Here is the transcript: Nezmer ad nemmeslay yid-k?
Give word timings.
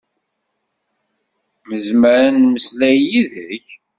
Nezmer 1.69 2.19
ad 2.29 2.33
nemmeslay 2.41 2.97
yid-k? 3.11 3.65